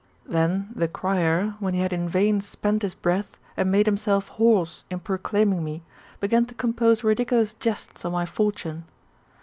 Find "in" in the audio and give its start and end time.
1.93-2.09, 4.89-4.99